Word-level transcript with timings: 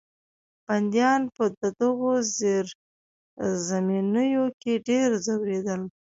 بندیان 0.65 1.21
به 1.35 1.45
په 1.61 1.67
دغو 1.79 2.13
زیرزمینیو 2.37 4.45
کې 4.61 4.73
ډېر 4.87 5.09
ځورېدل. 5.25 5.81